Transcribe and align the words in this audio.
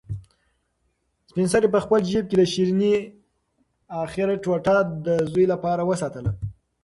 سپین 1.29 1.47
سرې 1.51 1.67
په 1.73 1.79
خپل 1.85 1.99
جېب 2.09 2.25
کې 2.29 2.35
د 2.37 2.43
شیرني 2.53 2.93
اخري 4.03 4.35
ټوټه 4.43 4.75
د 5.05 5.07
زوی 5.31 5.45
لپاره 5.53 5.81
وساتله. 5.89 6.31